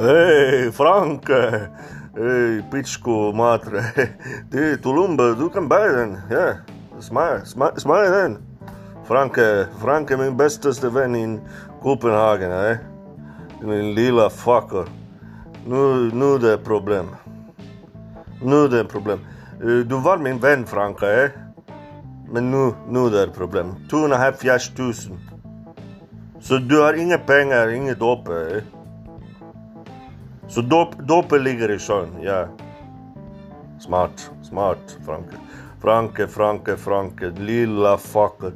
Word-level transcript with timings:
Hej 0.00 0.72
Franke! 0.72 1.68
Hej 2.16 2.62
pičku 2.72 3.32
matre! 3.32 3.82
Ty 4.52 4.76
Tulumba, 4.82 5.34
du 5.34 5.48
kan 5.48 5.68
bära 5.68 5.92
den. 5.92 6.18
Ja, 6.30 6.54
smaka, 7.00 7.44
smaka, 7.44 7.80
smaka 7.80 8.10
den. 8.10 8.38
Franke, 9.04 9.66
Franke 9.82 10.16
min 10.16 10.36
bästaste 10.36 10.88
vän 10.88 11.16
i 11.16 11.40
Copenhagen. 11.82 12.52
Eh? 12.52 12.76
Min 13.60 13.94
lilla 13.94 14.30
fucker. 14.30 14.84
Nu, 15.66 16.10
nu 16.14 16.38
det 16.38 16.52
är 16.52 16.56
problem. 16.56 17.06
Nu 18.42 18.68
det 18.68 18.80
är 18.80 18.84
problem. 18.84 19.18
Eh, 19.62 19.86
du 19.86 20.00
var 20.00 20.18
min 20.18 20.38
vän 20.38 20.66
Franke, 20.66 21.24
eh? 21.24 21.30
Men 22.32 22.50
nu, 22.50 22.72
nu 22.88 23.10
det 23.10 23.22
är 23.22 23.26
problem. 23.26 23.74
Två 23.90 23.96
och 23.96 24.04
en 24.04 24.20
halv 24.20 24.32
fjärs 24.32 24.74
tusen. 24.74 25.18
Så 26.40 26.56
du 26.56 26.80
har 26.80 26.94
inga 26.94 27.18
pengar, 27.18 27.68
inget 27.68 28.02
uppe! 28.02 28.56
Eh? 28.56 28.79
Så 30.50 30.60
dop, 30.60 31.32
ligger 31.32 31.70
i 31.70 31.78
sjön, 31.78 32.08
ja. 32.22 32.48
Smart, 33.80 34.30
smart 34.42 34.96
Franke. 35.06 35.36
Franke, 35.82 36.26
Franke, 36.26 36.76
Franke, 36.76 37.30
lilla 37.30 37.98
fucker. 37.98 38.52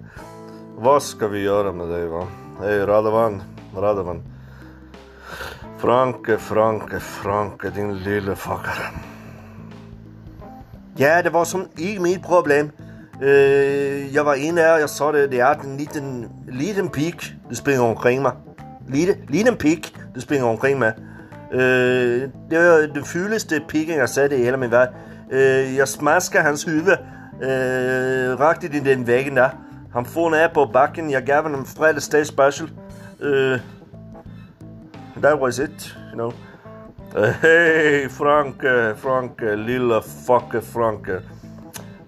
Vad 0.77 1.03
ska 1.03 1.29
vi 1.29 1.43
göra 1.43 1.73
med 1.73 1.89
dig 1.89 2.07
va? 2.07 2.27
Hej 2.61 2.79
Radovan, 2.79 3.43
Radovan. 3.77 4.23
Franke, 5.79 6.39
Franke, 6.39 7.01
Franke, 7.01 7.71
din 7.71 7.99
lilla 7.99 8.37
fucker. 8.37 8.91
Ja, 10.97 11.23
det 11.23 11.31
var 11.31 11.45
som 11.45 11.69
i 11.77 11.99
mitt 11.99 12.23
problem. 12.23 12.71
Øh, 13.23 13.29
uh, 13.29 14.15
jag 14.15 14.25
var 14.25 14.35
inne 14.35 14.61
här, 14.61 14.79
jag 14.79 14.91
sa 14.91 15.13
det, 15.13 15.27
det 15.27 15.41
är 15.41 15.55
en 15.65 15.77
liten, 15.77 16.29
liten 16.49 16.89
pik 16.89 17.35
du 17.49 17.55
springer 17.55 17.83
omkring 17.83 18.23
med. 18.23 18.33
Lite, 18.89 19.17
liten 19.29 19.57
pik 19.57 19.95
du 20.15 20.21
springer 20.21 20.47
omkring 20.47 20.79
med. 20.79 21.14
Øh, 21.55 22.29
det 22.51 22.59
var 22.59 22.87
den 22.95 23.05
fulaste 23.05 23.61
piken 23.69 23.99
jag 23.99 24.09
sett 24.09 24.33
i 24.33 24.45
hela 24.45 24.57
min 24.57 24.71
värld. 24.71 24.89
Eh, 25.33 25.39
øh, 25.39 25.77
jag 25.77 25.89
smaskade 25.89 26.45
hans 26.45 26.67
huvud 26.67 26.97
eh, 27.43 28.31
øh, 28.31 28.41
rakt 28.41 28.65
in 28.65 28.75
i 28.75 28.81
den 28.81 29.07
väggen 29.07 29.37
där. 29.37 29.51
Han 29.93 30.05
får 30.05 30.31
ner 30.31 30.49
på 30.55 30.65
backen, 30.73 31.11
jag 31.11 31.27
gav 31.27 31.43
honom 31.43 31.65
Fredags 31.67 32.09
Day 32.09 32.25
Special. 32.25 32.69
Eh, 33.23 33.61
that 35.23 35.41
was 35.41 35.59
it, 35.59 35.97
you 36.11 36.15
know. 36.15 36.33
Uh, 37.17 37.31
Hej 37.43 38.09
Franke, 38.09 38.95
Franke, 38.97 39.57
lilla 39.57 40.01
fucker 40.01 40.61
Franke. 40.61 41.21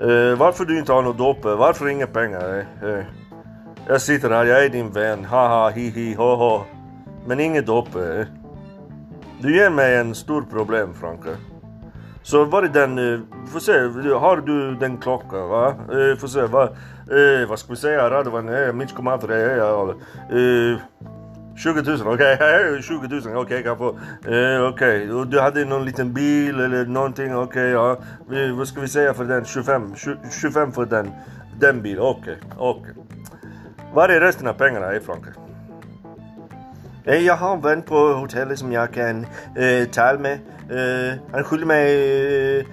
Uh, 0.02 0.38
varför 0.38 0.64
du 0.64 0.78
inte 0.78 0.92
har 0.92 1.02
något 1.02 1.18
dope? 1.18 1.48
Varför 1.48 1.88
inga 1.88 2.06
pengar? 2.06 2.58
Eh? 2.82 3.04
Jag 3.88 4.00
sitter 4.00 4.30
här, 4.30 4.44
jag 4.44 4.64
är 4.64 4.68
din 4.68 4.90
vän. 4.90 5.24
Haha, 5.24 5.70
hi 5.70 5.90
hi, 5.90 6.14
ho 6.14 6.36
ho. 6.36 6.64
Men 7.26 7.40
inget 7.40 7.66
dope. 7.66 8.20
Eh? 8.20 8.26
Du 9.42 9.56
ger 9.56 9.70
mig 9.70 9.96
en 9.96 10.14
stor 10.14 10.42
problem 10.42 10.94
Franke. 10.94 11.36
Så 12.22 12.44
var 12.44 12.62
är 12.62 12.68
den, 12.68 12.98
eh, 12.98 13.20
får 13.52 13.60
se, 13.60 13.72
har 14.14 14.36
du 14.36 14.74
den 14.74 14.98
klockan 14.98 15.48
va? 15.48 15.68
Eh, 15.68 16.18
får 16.18 16.28
se, 16.28 16.42
va? 16.42 16.68
Eh, 17.10 17.48
vad 17.48 17.58
ska 17.58 17.72
vi 17.72 17.76
säga 17.76 18.10
Radovan, 18.10 18.48
uh, 18.48 18.72
Mitch 18.72 18.92
Komatre, 18.92 19.56
uh, 20.32 20.78
20 21.56 21.82
000, 21.82 22.00
okej, 22.06 22.34
okay. 22.34 22.82
20 22.82 23.08
000, 23.08 23.20
okej 23.20 23.36
okay, 23.36 23.62
kan 23.62 23.78
få. 23.78 23.88
Eh, 23.88 24.68
okej, 24.68 25.12
okay. 25.12 25.30
du 25.30 25.40
hade 25.40 25.64
någon 25.64 25.84
liten 25.84 26.12
bil 26.12 26.60
eller 26.60 26.86
någonting, 26.86 27.36
okej 27.36 27.70
ja. 27.70 27.96
Vad 28.56 28.68
ska 28.68 28.80
vi 28.80 28.88
säga 28.88 29.14
för 29.14 29.24
den? 29.24 29.44
25, 29.44 29.94
25 30.40 30.72
för 30.72 30.86
den, 30.86 31.10
den 31.60 31.82
bilen, 31.82 32.02
okej, 32.02 32.38
okej. 32.56 32.94
Var 33.94 34.08
är 34.08 34.20
resten 34.20 34.46
av 34.46 34.52
pengarna 34.52 34.94
i 34.94 35.00
Øh, 37.06 37.12
Franke? 37.12 37.18
Eh, 37.18 37.26
jag 37.26 37.36
har 37.36 37.54
en 37.54 37.64
vän 37.64 37.82
på 37.82 38.12
hotellet 38.12 38.58
som 38.58 38.72
jag 38.72 38.90
kan 38.92 39.26
øh, 39.58 39.80
eh, 39.80 39.88
tala 39.88 40.18
med. 40.18 40.38
Eh, 40.70 41.18
han 41.34 41.44
skyller 41.44 41.66
mig 41.66 41.86
eh, 42.58 42.64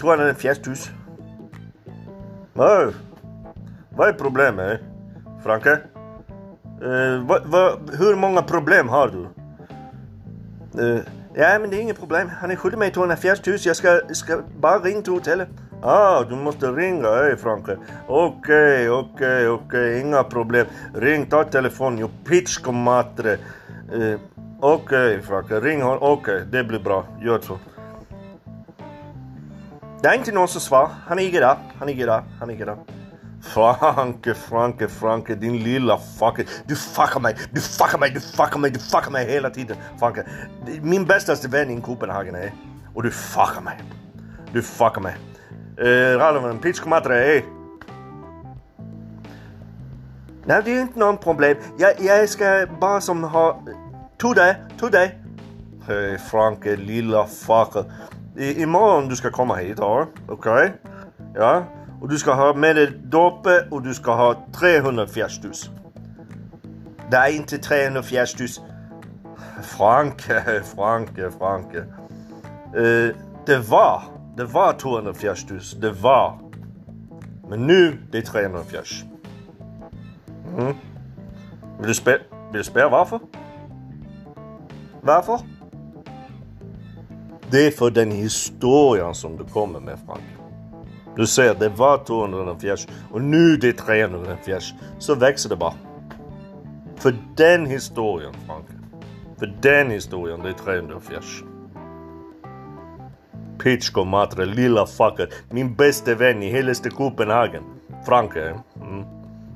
240 0.00 0.66
000. 0.66 0.76
Vad? 2.54 2.94
Vad 3.96 4.08
är 4.08 4.12
problemet? 4.12 4.80
Franke? 5.42 5.70
Eh, 6.82 7.28
va, 7.28 7.38
va, 7.44 7.78
hur 7.98 8.16
många 8.16 8.42
problem 8.42 8.88
har 8.88 9.08
du? 9.08 9.26
Eh, 10.82 11.00
ja, 11.34 11.58
men 11.58 11.70
det 11.70 11.76
är 11.76 11.80
inget 11.80 11.98
problem. 11.98 12.30
Han 12.40 12.50
är 12.50 12.56
skyldig 12.56 12.78
mig 12.78 12.92
240 12.92 13.50
000. 13.50 13.58
Jag 13.64 13.76
ska, 13.76 14.00
ska 14.12 14.42
bara 14.60 14.78
ringa 14.78 15.02
till 15.02 15.12
hotellet. 15.12 15.48
Ah, 15.82 16.24
du 16.24 16.36
måste 16.36 16.66
ringa, 16.66 17.08
hej 17.08 17.36
Franke. 17.36 17.76
Okej, 18.06 18.08
okay, 18.08 18.88
okej, 18.88 18.88
okay, 18.88 19.46
okej, 19.48 19.48
okay. 19.48 20.00
inga 20.00 20.22
problem. 20.22 20.66
Ring, 20.94 21.26
ta 21.26 21.44
telefonen, 21.44 21.98
jag 21.98 22.10
pitch 22.24 22.58
Eh, 23.92 24.20
okej 24.60 25.22
Franke, 25.22 25.60
ring 25.60 25.82
honom. 25.82 25.98
Okej, 26.00 26.44
det 26.50 26.64
blir 26.64 26.78
bra. 26.78 27.04
Gör 27.20 27.40
så. 27.40 27.58
Det 30.02 30.08
är 30.08 30.14
inte 30.14 30.32
någon 30.32 30.48
som 30.48 30.60
svarar. 30.60 30.90
Han 31.06 31.18
är 31.18 31.32
där. 31.32 31.56
Han 31.78 31.88
är 31.88 32.06
där. 32.06 32.22
Han 32.38 32.48
ligger 32.48 32.66
där. 32.66 32.76
Franke, 33.42 34.34
Franke, 34.34 34.88
Franke, 34.88 35.34
din 35.34 35.56
lilla 35.62 35.98
fucker. 35.98 36.46
Du 36.66 36.76
fuckar 36.76 37.20
mig, 37.20 37.36
du 37.52 37.60
fuckar 37.60 37.98
mig, 37.98 38.10
du 38.10 38.20
fuckar 38.20 38.58
mig, 38.58 38.70
du 38.70 38.78
fuckar 38.78 39.10
mig 39.10 39.26
hela 39.26 39.50
tiden. 39.50 39.76
Franke, 39.98 40.26
min 40.82 41.04
bästaste 41.04 41.48
vän 41.48 41.70
i 41.70 41.80
Kopenhagen 41.80 42.34
är 42.34 42.52
och 42.94 43.02
du 43.02 43.10
fuckar 43.10 43.60
mig. 43.60 43.78
Du 44.52 44.62
fuckar 44.62 45.00
mig. 45.00 45.16
Eh, 45.78 46.18
Ralven, 46.18 46.58
pitch 46.58 46.80
komatre, 46.80 47.14
hej. 47.14 47.44
Nej, 50.50 50.62
det 50.64 50.76
är 50.76 50.80
inte 50.80 50.98
någon 50.98 51.16
problem. 51.16 51.56
Jag, 51.78 52.00
jag 52.00 52.28
ska 52.28 52.66
bara 52.80 53.00
som 53.00 53.24
ha... 53.24 53.62
Today, 54.18 54.54
today. 54.78 55.18
Hej 55.86 56.18
Franke, 56.18 56.76
lilla 56.76 57.26
fucker. 57.26 57.84
I, 58.36 58.62
imorgon 58.62 59.08
du 59.08 59.16
ska 59.16 59.30
komma 59.30 59.54
hit, 59.54 59.78
ja? 59.78 60.06
Okej? 60.28 60.52
Okay? 60.52 60.70
Ja? 61.34 61.64
Och 62.00 62.08
du 62.08 62.18
ska 62.18 62.34
ha 62.34 62.54
med 62.54 62.76
dig 62.76 62.92
dope 63.04 63.66
och 63.70 63.82
du 63.82 63.94
ska 63.94 64.14
ha 64.14 64.46
300 64.60 65.06
000. 65.16 65.28
Det 67.10 67.16
är 67.16 67.36
inte 67.36 67.58
300 67.58 68.02
000. 68.12 68.26
Franke, 69.62 70.62
Franke, 70.76 71.30
Franke. 71.38 71.78
Uh, 72.76 73.14
det 73.46 73.58
var, 73.58 74.02
det 74.36 74.44
var 74.44 74.72
240 74.72 75.46
000. 75.50 75.60
Det 75.80 75.90
var. 75.90 76.38
Men 77.48 77.66
nu 77.66 77.98
det 78.10 78.18
är 78.18 78.22
340. 78.22 79.09
Mm. 80.58 80.74
Vill 81.78 81.88
du 81.88 81.94
spela, 81.94 82.18
vill 82.52 82.58
du 82.58 82.64
spela 82.64 82.88
varför? 82.88 83.20
Varför? 85.00 85.40
Det 87.50 87.66
är 87.66 87.70
för 87.70 87.90
den 87.90 88.10
historien 88.10 89.14
som 89.14 89.36
du 89.36 89.44
kommer 89.44 89.80
med 89.80 89.98
Frank. 90.06 90.22
Du 91.16 91.26
ser, 91.26 91.54
det 91.54 91.68
var 91.68 92.04
240 92.04 92.76
och 93.12 93.20
nu 93.20 93.56
det 93.56 93.68
är 93.68 93.72
340. 93.72 94.54
Så 94.98 95.14
växer 95.14 95.48
det 95.48 95.56
bara. 95.56 95.74
För 96.96 97.16
den 97.36 97.66
historien, 97.66 98.32
Frank. 98.46 98.66
För 99.38 99.54
den 99.60 99.90
historien, 99.90 100.40
det 100.42 100.48
är 100.48 100.52
340. 100.52 101.20
Pitchko 103.58 104.04
Matre, 104.04 104.46
lilla 104.46 104.86
fucker. 104.86 105.28
Min 105.50 105.74
bästa 105.74 106.14
vän 106.14 106.42
i 106.42 106.50
hela 106.50 106.74
Kopenhagen. 106.74 107.62
Franke. 108.06 108.48
Eh? 108.48 108.56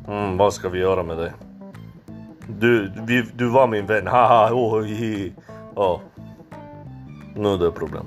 Mm. 0.09 0.37
Vad 0.37 0.55
ska 0.55 0.69
vi 0.69 0.79
göra 0.79 1.03
med 1.03 1.17
dig? 1.17 1.33
Du, 2.47 2.93
vi, 3.07 3.25
du 3.35 3.49
var 3.49 3.67
min 3.67 3.87
vän. 3.87 4.07
Haha, 4.07 4.51
oj 4.53 4.95
hi. 4.95 5.33
Oh. 5.75 6.01
Nu 7.35 7.55
är 7.55 7.59
det 7.59 7.71
problem. 7.71 8.07